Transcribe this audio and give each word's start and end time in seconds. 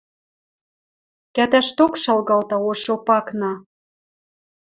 Кӓтӓшток 1.35 1.93
шалгалта 2.03 2.57
ош 2.69 2.81
Опакна 2.93 3.51